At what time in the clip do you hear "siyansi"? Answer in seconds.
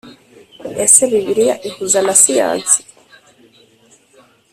2.21-2.79